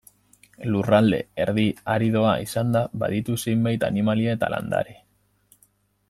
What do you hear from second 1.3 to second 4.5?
erdi-aridoa izanda baditu zenbait animalia eta